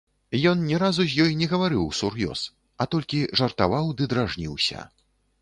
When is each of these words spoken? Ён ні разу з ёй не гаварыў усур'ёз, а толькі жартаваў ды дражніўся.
Ён 0.51 0.61
ні 0.69 0.77
разу 0.83 1.03
з 1.11 1.17
ёй 1.25 1.35
не 1.41 1.47
гаварыў 1.51 1.83
усур'ёз, 1.91 2.39
а 2.81 2.89
толькі 2.95 3.21
жартаваў 3.43 3.93
ды 4.01 4.11
дражніўся. 4.17 4.79